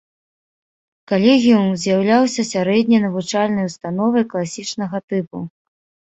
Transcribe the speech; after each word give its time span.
Калегіум 1.09 1.67
з'яўляўся 1.83 2.45
сярэдняй 2.53 3.01
навучальнай 3.07 3.67
установай 3.71 4.25
класічнага 4.31 4.97
тыпу. 5.13 5.37